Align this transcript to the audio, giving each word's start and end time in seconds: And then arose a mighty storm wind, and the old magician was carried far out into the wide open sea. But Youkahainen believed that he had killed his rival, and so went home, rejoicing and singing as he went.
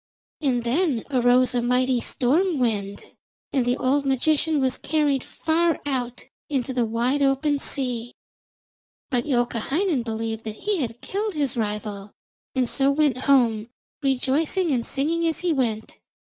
And 0.41 0.63
then 0.63 1.03
arose 1.11 1.53
a 1.53 1.61
mighty 1.61 2.01
storm 2.01 2.57
wind, 2.57 3.03
and 3.53 3.63
the 3.65 3.77
old 3.77 4.03
magician 4.03 4.59
was 4.59 4.79
carried 4.79 5.23
far 5.23 5.79
out 5.85 6.23
into 6.49 6.73
the 6.73 6.87
wide 6.87 7.21
open 7.21 7.59
sea. 7.59 8.15
But 9.11 9.27
Youkahainen 9.27 10.01
believed 10.01 10.43
that 10.45 10.55
he 10.65 10.77
had 10.77 11.01
killed 11.01 11.35
his 11.35 11.55
rival, 11.55 12.13
and 12.55 12.67
so 12.67 12.89
went 12.89 13.19
home, 13.29 13.69
rejoicing 14.01 14.71
and 14.71 14.87
singing 14.87 15.27
as 15.27 15.41
he 15.41 15.53
went. 15.53 15.99